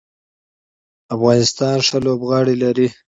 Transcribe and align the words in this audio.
افغانستان 1.15 1.77
ښه 1.87 1.97
لوبغاړي 2.05 2.55
لري. 2.63 2.87